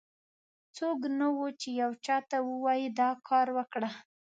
څوک 0.77 0.99
نه 1.19 1.27
و، 1.35 1.37
چې 1.59 1.69
یو 1.81 1.91
چا 2.05 2.17
ته 2.29 2.37
ووایي 2.49 2.87
دا 2.99 3.09
کار 3.27 3.47
وکړه. 3.57 3.89